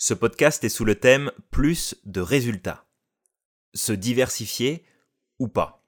[0.00, 2.86] Ce podcast est sous le thème Plus de résultats.
[3.74, 4.84] Se diversifier
[5.40, 5.84] ou pas?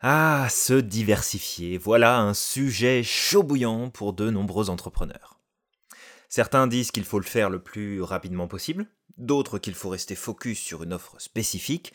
[0.00, 5.40] Ah, se diversifier, voilà un sujet chaud bouillant pour de nombreux entrepreneurs.
[6.28, 8.86] Certains disent qu'il faut le faire le plus rapidement possible,
[9.16, 11.92] d'autres qu'il faut rester focus sur une offre spécifique,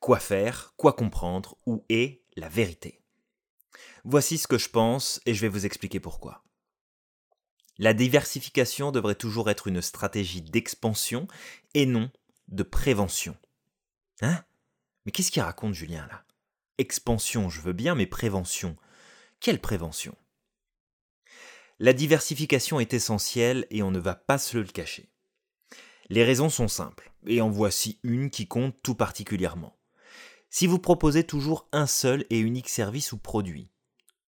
[0.00, 3.02] quoi faire, quoi comprendre, où est la vérité?
[4.04, 6.45] Voici ce que je pense et je vais vous expliquer pourquoi.
[7.78, 11.28] La diversification devrait toujours être une stratégie d'expansion
[11.74, 12.10] et non
[12.48, 13.36] de prévention.
[14.22, 14.42] Hein?
[15.04, 16.24] Mais qu'est-ce qu'il raconte Julien là?
[16.78, 18.76] Expansion, je veux bien, mais prévention.
[19.40, 20.14] Quelle prévention?
[21.78, 25.10] La diversification est essentielle et on ne va pas se le cacher.
[26.08, 29.76] Les raisons sont simples, et en voici une qui compte tout particulièrement.
[30.48, 33.68] Si vous proposez toujours un seul et unique service ou produit,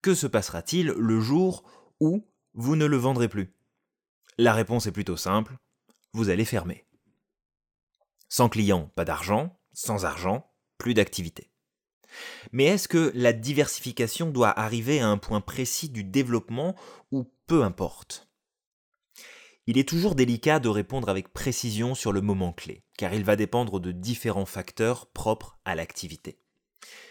[0.01, 1.63] que se passera-t-il le jour
[1.99, 2.25] où
[2.57, 3.53] vous ne le vendrez plus
[4.39, 5.57] La réponse est plutôt simple,
[6.11, 6.85] vous allez fermer.
[8.29, 11.51] Sans client, pas d'argent, sans argent, plus d'activité.
[12.51, 16.75] Mais est-ce que la diversification doit arriver à un point précis du développement
[17.11, 18.27] ou peu importe?
[19.67, 23.35] Il est toujours délicat de répondre avec précision sur le moment clé, car il va
[23.35, 26.39] dépendre de différents facteurs propres à l'activité.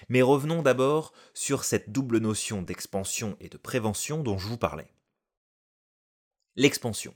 [0.08, 4.95] Mais revenons d'abord sur cette double notion d'expansion et de prévention dont je vous parlais.
[6.56, 7.14] L'expansion.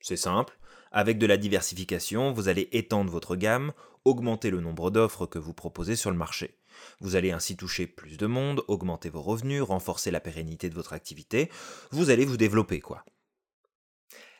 [0.00, 0.56] C'est simple,
[0.92, 3.72] avec de la diversification, vous allez étendre votre gamme,
[4.04, 6.56] augmenter le nombre d'offres que vous proposez sur le marché.
[7.00, 10.92] Vous allez ainsi toucher plus de monde, augmenter vos revenus, renforcer la pérennité de votre
[10.92, 11.50] activité,
[11.90, 13.04] vous allez vous développer quoi.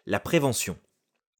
[0.06, 0.78] La prévention.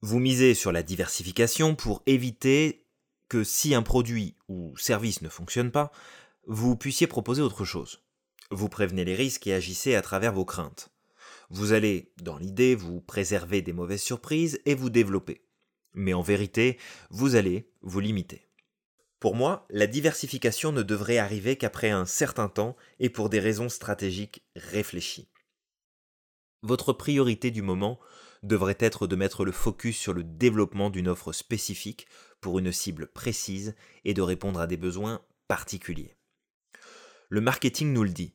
[0.01, 2.85] Vous misez sur la diversification pour éviter
[3.29, 5.91] que si un produit ou service ne fonctionne pas,
[6.47, 8.03] vous puissiez proposer autre chose.
[8.51, 10.91] Vous prévenez les risques et agissez à travers vos craintes.
[11.49, 15.41] Vous allez, dans l'idée, vous préserver des mauvaises surprises et vous développer.
[15.93, 16.77] Mais en vérité,
[17.09, 18.47] vous allez vous limiter.
[19.19, 23.67] Pour moi, la diversification ne devrait arriver qu'après un certain temps et pour des raisons
[23.67, 25.29] stratégiques réfléchies.
[26.61, 27.99] Votre priorité du moment
[28.43, 32.07] devrait être de mettre le focus sur le développement d'une offre spécifique
[32.39, 33.75] pour une cible précise
[34.05, 36.15] et de répondre à des besoins particuliers.
[37.27, 38.33] Le marketing nous le dit.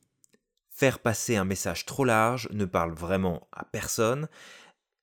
[0.77, 4.27] Faire passer un message trop large ne parle vraiment à personne,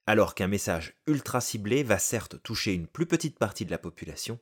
[0.07, 4.39] alors qu'un message ultra ciblé va certes toucher une plus petite partie de la population,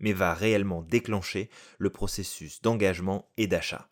[0.00, 3.88] mais va réellement déclencher le processus d'engagement et d'achat.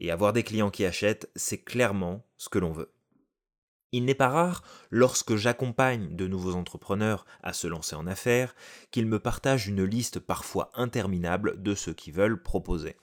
[0.00, 2.92] Et avoir des clients qui achètent, c'est clairement ce que l'on veut.
[3.92, 8.56] Il n'est pas rare, lorsque j'accompagne de nouveaux entrepreneurs à se lancer en affaires,
[8.90, 12.96] qu'ils me partagent une liste parfois interminable de ce qu'ils veulent proposer.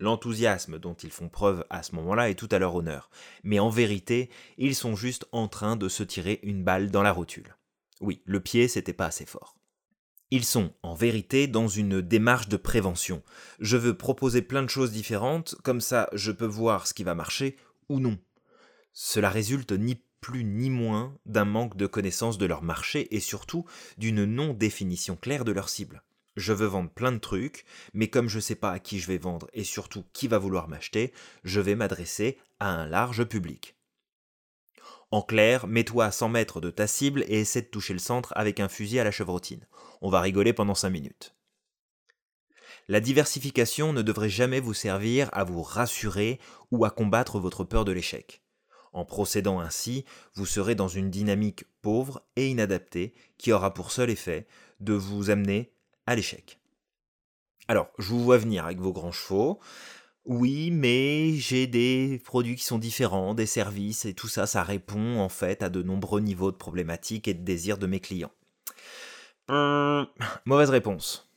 [0.00, 3.10] L'enthousiasme dont ils font preuve à ce moment-là est tout à leur honneur.
[3.44, 4.28] Mais en vérité,
[4.58, 7.56] ils sont juste en train de se tirer une balle dans la rotule.
[8.00, 9.56] Oui, le pied, c'était pas assez fort.
[10.30, 13.22] Ils sont, en vérité, dans une démarche de prévention.
[13.60, 17.14] Je veux proposer plein de choses différentes, comme ça je peux voir ce qui va
[17.14, 17.56] marcher
[17.88, 18.18] ou non.
[18.92, 23.64] Cela résulte ni plus ni moins d'un manque de connaissance de leur marché et surtout
[23.98, 26.02] d'une non-définition claire de leur cible
[26.36, 29.06] je veux vendre plein de trucs, mais comme je ne sais pas à qui je
[29.06, 31.12] vais vendre et surtout qui va vouloir m'acheter,
[31.44, 33.76] je vais m'adresser à un large public.
[35.10, 38.32] En clair, mets-toi à 100 mètres de ta cible et essaie de toucher le centre
[38.36, 39.66] avec un fusil à la chevrotine.
[40.00, 41.36] On va rigoler pendant 5 minutes.
[42.88, 46.40] La diversification ne devrait jamais vous servir à vous rassurer
[46.70, 48.42] ou à combattre votre peur de l'échec.
[48.92, 54.10] En procédant ainsi, vous serez dans une dynamique pauvre et inadaptée qui aura pour seul
[54.10, 54.46] effet
[54.80, 55.73] de vous amener
[56.06, 56.58] à l'échec.
[57.68, 59.58] Alors, je vous vois venir avec vos grands chevaux.
[60.26, 65.18] Oui, mais j'ai des produits qui sont différents, des services, et tout ça, ça répond
[65.18, 68.32] en fait à de nombreux niveaux de problématiques et de désirs de mes clients.
[69.48, 70.06] Hum,
[70.46, 71.30] mauvaise réponse.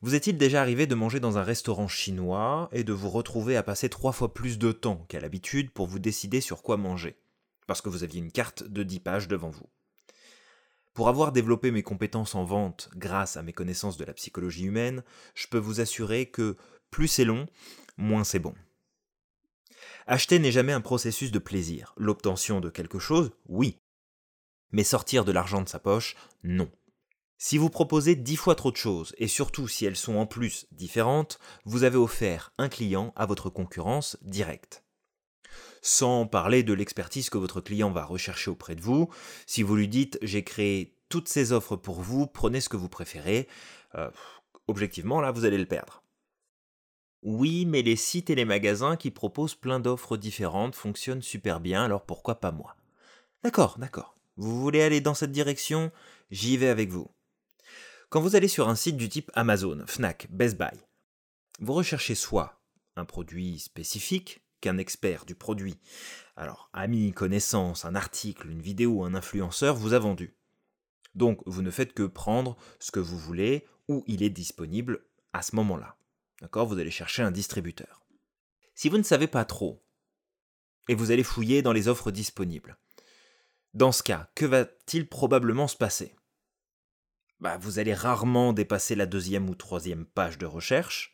[0.00, 3.62] Vous est-il déjà arrivé de manger dans un restaurant chinois et de vous retrouver à
[3.62, 7.16] passer trois fois plus de temps qu'à l'habitude pour vous décider sur quoi manger?
[7.68, 9.68] Parce que vous aviez une carte de 10 pages devant vous.
[10.94, 15.02] Pour avoir développé mes compétences en vente grâce à mes connaissances de la psychologie humaine,
[15.34, 16.56] je peux vous assurer que
[16.90, 17.46] plus c'est long,
[17.96, 18.54] moins c'est bon.
[20.06, 21.94] Acheter n'est jamais un processus de plaisir.
[21.96, 23.78] L'obtention de quelque chose, oui.
[24.70, 26.70] Mais sortir de l'argent de sa poche, non.
[27.38, 30.66] Si vous proposez dix fois trop de choses, et surtout si elles sont en plus
[30.72, 34.81] différentes, vous avez offert un client à votre concurrence directe
[35.82, 39.10] sans parler de l'expertise que votre client va rechercher auprès de vous.
[39.46, 42.88] Si vous lui dites j'ai créé toutes ces offres pour vous, prenez ce que vous
[42.88, 43.46] préférez,
[43.96, 44.10] euh,
[44.68, 46.02] objectivement là vous allez le perdre.
[47.22, 51.84] Oui, mais les sites et les magasins qui proposent plein d'offres différentes fonctionnent super bien,
[51.84, 52.74] alors pourquoi pas moi?
[53.44, 54.16] D'accord, d'accord.
[54.36, 55.92] Vous voulez aller dans cette direction?
[56.30, 57.08] J'y vais avec vous.
[58.08, 60.72] Quand vous allez sur un site du type Amazon, Fnac, Best Buy,
[61.60, 62.60] vous recherchez soit
[62.96, 65.78] un produit spécifique qu'un expert du produit,
[66.36, 70.34] alors ami, connaissance, un article, une vidéo, un influenceur vous a vendu.
[71.14, 75.04] Donc vous ne faites que prendre ce que vous voulez où il est disponible
[75.34, 75.96] à ce moment-là.
[76.40, 76.66] D'accord?
[76.66, 78.06] Vous allez chercher un distributeur.
[78.74, 79.84] Si vous ne savez pas trop,
[80.88, 82.78] et vous allez fouiller dans les offres disponibles,
[83.74, 86.14] dans ce cas, que va-t-il probablement se passer?
[87.40, 91.11] Bah, Vous allez rarement dépasser la deuxième ou troisième page de recherche.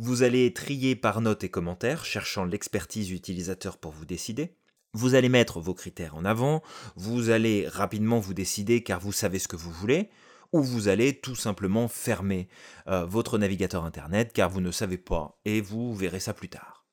[0.00, 4.54] Vous allez trier par notes et commentaires, cherchant l'expertise utilisateur pour vous décider.
[4.92, 6.62] Vous allez mettre vos critères en avant,
[6.94, 10.08] vous allez rapidement vous décider car vous savez ce que vous voulez,
[10.52, 12.46] ou vous allez tout simplement fermer
[12.86, 16.86] euh, votre navigateur Internet car vous ne savez pas et vous verrez ça plus tard.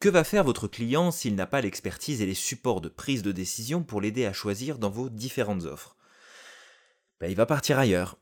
[0.00, 3.32] Que va faire votre client s'il n'a pas l'expertise et les supports de prise de
[3.32, 5.96] décision pour l'aider à choisir dans vos différentes offres?
[7.20, 8.18] Ben, Il va partir ailleurs.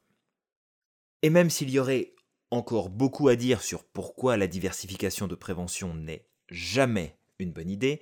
[1.23, 2.15] Et même s'il y aurait
[2.51, 8.01] encore beaucoup à dire sur pourquoi la diversification de prévention n'est jamais une bonne idée,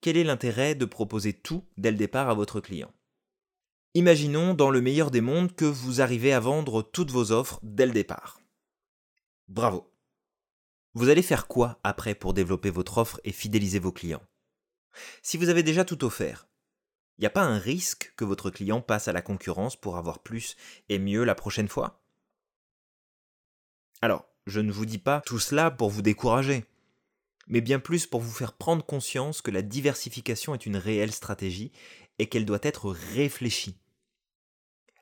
[0.00, 2.92] quel est l'intérêt de proposer tout dès le départ à votre client?
[3.94, 7.86] Imaginons dans le meilleur des mondes que vous arrivez à vendre toutes vos offres dès
[7.86, 8.40] le départ.
[9.48, 9.92] Bravo.
[10.94, 14.22] Vous allez faire quoi après pour développer votre offre et fidéliser vos clients?
[15.22, 16.48] Si vous avez déjà tout offert,
[17.18, 20.22] il n'y a pas un risque que votre client passe à la concurrence pour avoir
[20.22, 20.56] plus
[20.88, 22.01] et mieux la prochaine fois?
[24.02, 26.64] Alors, je ne vous dis pas tout cela pour vous décourager,
[27.46, 31.70] mais bien plus pour vous faire prendre conscience que la diversification est une réelle stratégie
[32.18, 33.78] et qu'elle doit être réfléchie.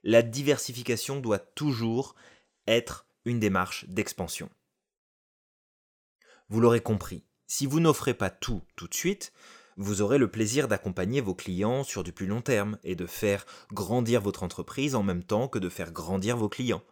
[0.02, 2.14] La diversification doit toujours
[2.66, 4.50] être une démarche d'expansion.
[6.50, 9.32] Vous l'aurez compris, si vous n'offrez pas tout tout de suite,
[9.78, 13.46] vous aurez le plaisir d'accompagner vos clients sur du plus long terme et de faire
[13.72, 16.82] grandir votre entreprise en même temps que de faire grandir vos clients.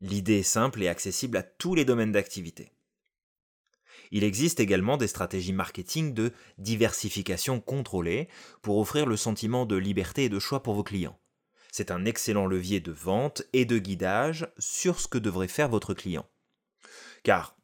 [0.00, 2.72] L'idée est simple et accessible à tous les domaines d'activité.
[4.10, 8.28] Il existe également des stratégies marketing de diversification contrôlée
[8.62, 11.18] pour offrir le sentiment de liberté et de choix pour vos clients.
[11.72, 15.94] C'est un excellent levier de vente et de guidage sur ce que devrait faire votre
[15.94, 16.26] client.
[17.22, 17.56] Car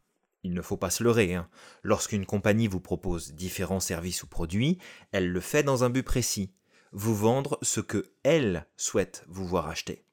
[0.43, 1.35] il ne faut pas se leurrer.
[1.35, 1.49] Hein.
[1.83, 4.79] Lorsqu'une compagnie vous propose différents services ou produits,
[5.13, 6.53] elle le fait dans un but précis,
[6.91, 10.05] vous vendre ce que elle souhaite vous voir acheter.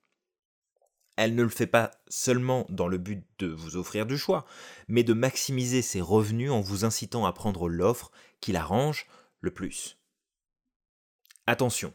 [1.22, 4.46] Elle ne le fait pas seulement dans le but de vous offrir du choix,
[4.88, 9.06] mais de maximiser ses revenus en vous incitant à prendre l'offre qui l'arrange
[9.42, 9.98] le plus.
[11.46, 11.94] Attention,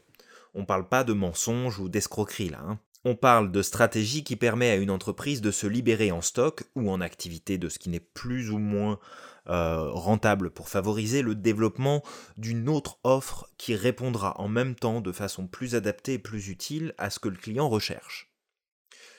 [0.53, 2.61] on ne parle pas de mensonges ou d'escroquerie là.
[2.67, 2.79] Hein.
[3.03, 6.91] On parle de stratégie qui permet à une entreprise de se libérer en stock ou
[6.91, 8.99] en activité de ce qui n'est plus ou moins
[9.47, 12.03] euh, rentable pour favoriser le développement
[12.37, 16.93] d'une autre offre qui répondra en même temps de façon plus adaptée et plus utile
[16.99, 18.34] à ce que le client recherche.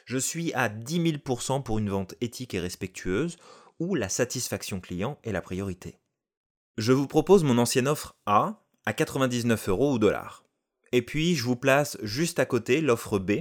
[0.06, 3.38] Je suis à 10 000% pour une vente éthique et respectueuse
[3.80, 5.98] où la satisfaction client est la priorité.
[6.78, 10.44] Je vous propose mon ancienne offre A à 99 euros ou dollars.
[10.92, 13.32] Et puis je vous place juste à côté l'offre B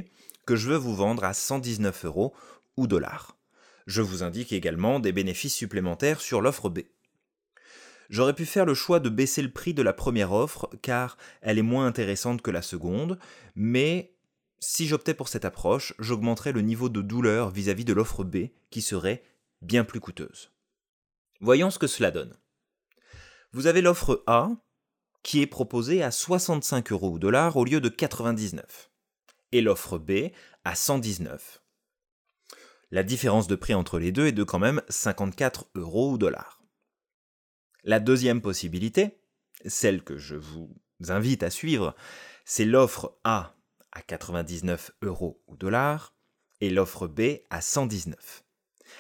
[0.48, 2.34] que je veux vous vendre à 119 euros
[2.78, 3.38] ou dollars.
[3.86, 6.80] Je vous indique également des bénéfices supplémentaires sur l'offre B.
[8.10, 11.60] J'aurais pu faire le choix de baisser le prix de la première offre car elle
[11.60, 13.20] est moins intéressante que la seconde,
[13.56, 14.15] mais
[14.60, 18.82] si j'optais pour cette approche, j'augmenterais le niveau de douleur vis-à-vis de l'offre B qui
[18.82, 19.24] serait
[19.62, 20.52] bien plus coûteuse.
[21.42, 22.38] Voyons ce que cela donne.
[23.52, 24.50] Vous avez l'offre A
[25.24, 28.92] qui est proposée à 65 euros ou dollars au lieu de 99
[29.52, 30.32] et l'offre B
[30.64, 31.62] à 119.
[32.92, 36.62] La différence de prix entre les deux est de quand même 54 euros ou dollars.
[37.84, 39.20] La deuxième possibilité,
[39.66, 40.76] celle que je vous
[41.08, 41.96] invite à suivre,
[42.46, 43.56] c'est l'offre A
[43.96, 46.14] à 99 euros ou dollars
[46.62, 48.44] et l'offre B à 119.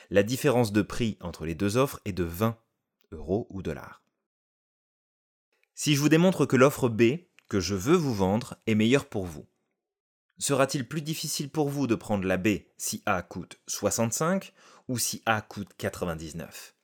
[0.09, 2.57] La différence de prix entre les deux offres est de 20
[3.11, 4.01] euros ou dollars.
[5.75, 9.25] Si je vous démontre que l'offre B que je veux vous vendre est meilleure pour
[9.25, 9.45] vous,
[10.37, 14.53] Sera-t-il plus difficile pour vous de prendre la B si A coûte 65
[14.89, 16.75] ou si A coûte 99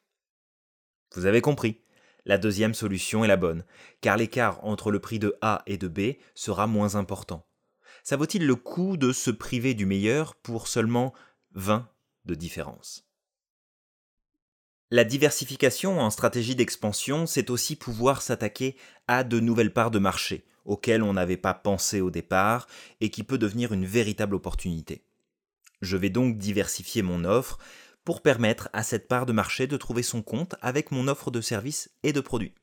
[1.16, 1.82] Vous avez compris,
[2.26, 3.66] la deuxième solution est la bonne,
[4.00, 7.46] car l'écart entre le prix de A et de B sera moins important.
[8.04, 11.14] Ça vaut-il le coup de se priver du meilleur pour seulement
[11.54, 11.88] 20
[12.26, 13.06] de différence?
[14.90, 18.76] La diversification en stratégie d'expansion, c'est aussi pouvoir s'attaquer
[19.08, 22.68] à de nouvelles parts de marché, auquel on n'avait pas pensé au départ
[23.00, 25.06] et qui peut devenir une véritable opportunité.
[25.82, 27.58] Je vais donc diversifier mon offre
[28.04, 31.40] pour permettre à cette part de marché de trouver son compte avec mon offre de
[31.40, 32.54] services et de produits.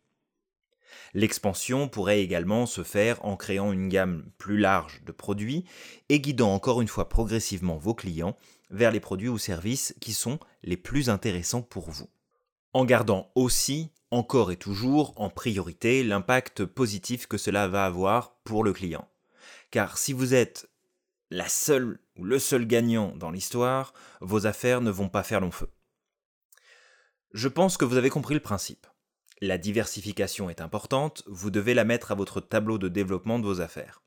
[1.15, 5.65] L'expansion pourrait également se faire en créant une gamme plus large de produits
[6.09, 8.37] et guidant encore une fois progressivement vos clients
[8.71, 12.09] vers les produits ou services qui sont les plus intéressants pour vous.
[12.73, 18.65] En gardant aussi, encore et toujours, en priorité l'impact positif que cela va avoir pour
[18.65, 19.09] le client.
[19.71, 20.69] Car si vous êtes
[21.31, 25.51] la seule ou le seul gagnant dans l'histoire, vos affaires ne vont pas faire long
[25.51, 25.71] feu.
[27.33, 28.87] Je pense que vous avez compris le principe.
[29.41, 33.61] La diversification est importante, vous devez la mettre à votre tableau de développement de vos
[33.61, 34.03] affaires.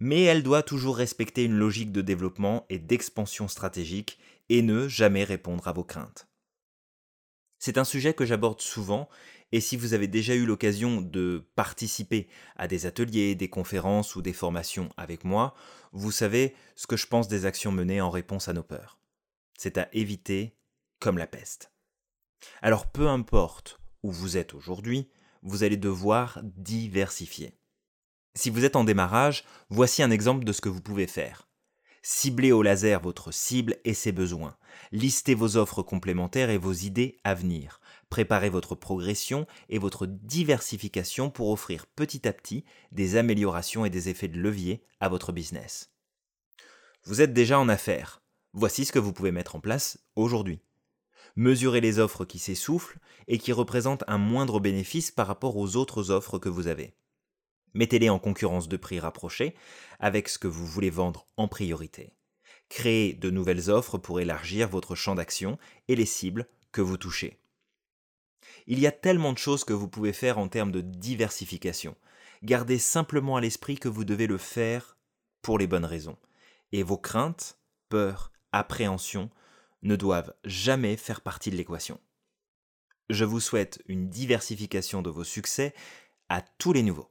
[0.00, 5.24] Mais elle doit toujours respecter une logique de développement et d'expansion stratégique et ne jamais
[5.24, 6.26] répondre à vos craintes.
[7.58, 9.08] C'est un sujet que j'aborde souvent
[9.52, 14.22] et si vous avez déjà eu l'occasion de participer à des ateliers, des conférences ou
[14.22, 15.54] des formations avec moi,
[15.92, 18.98] vous savez ce que je pense des actions menées en réponse à nos peurs.
[19.58, 20.56] C'est à éviter
[21.00, 21.72] comme la peste.
[22.62, 25.08] Alors peu importe où vous êtes aujourd'hui,
[25.42, 27.54] vous allez devoir diversifier.
[28.34, 31.48] Si vous êtes en démarrage, voici un exemple de ce que vous pouvez faire.
[32.02, 34.56] Ciblez au laser votre cible et ses besoins.
[34.90, 37.80] Listez vos offres complémentaires et vos idées à venir.
[38.08, 44.08] Préparez votre progression et votre diversification pour offrir petit à petit des améliorations et des
[44.08, 45.90] effets de levier à votre business.
[47.04, 48.22] Vous êtes déjà en affaires.
[48.52, 50.60] Voici ce que vous pouvez mettre en place aujourd'hui.
[51.40, 56.10] Mesurez les offres qui s'essoufflent et qui représentent un moindre bénéfice par rapport aux autres
[56.10, 56.92] offres que vous avez.
[57.72, 59.54] Mettez-les en concurrence de prix rapprochés
[60.00, 62.12] avec ce que vous voulez vendre en priorité.
[62.68, 65.56] Créez de nouvelles offres pour élargir votre champ d'action
[65.88, 67.38] et les cibles que vous touchez.
[68.66, 71.96] Il y a tellement de choses que vous pouvez faire en termes de diversification.
[72.42, 74.98] Gardez simplement à l'esprit que vous devez le faire
[75.40, 76.18] pour les bonnes raisons.
[76.72, 77.56] Et vos craintes,
[77.88, 79.30] peurs, appréhensions
[79.82, 82.00] ne doivent jamais faire partie de l'équation.
[83.08, 85.74] Je vous souhaite une diversification de vos succès
[86.28, 87.10] à tous les niveaux.